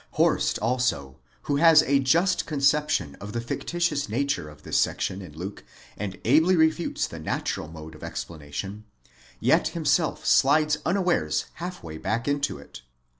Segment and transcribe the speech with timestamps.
[0.13, 5.33] Horst also, who has a just conception of the fictitious nature of this section in
[5.37, 5.63] Luke,
[5.95, 8.85] and ably refutes the natural mode of explana tion,
[9.39, 12.81] yet himself slides unawares half way back into it.